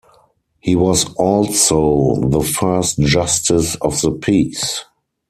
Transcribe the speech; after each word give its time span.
He 0.61 0.75
was 0.75 1.13
also 1.13 2.27
the 2.27 2.41
first 2.41 2.97
justice 2.97 3.75
of 3.75 4.01
the 4.01 4.09
peace. 4.09 4.83